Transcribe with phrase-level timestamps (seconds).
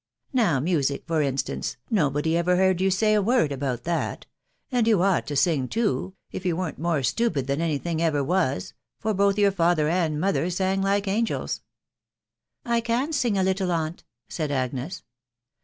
[0.33, 4.25] Now, music, for instance, nobody ever heard you say a word about that;
[4.71, 8.23] and you ought to sing too, if you werVt more stupid than any thing ever
[8.23, 11.61] was, for both your father and mother sang like angels.""
[12.75, 15.03] I can sing a little, aunt," said Agnes.